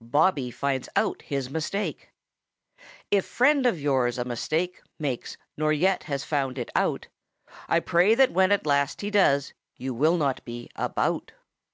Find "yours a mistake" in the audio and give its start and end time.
3.78-4.80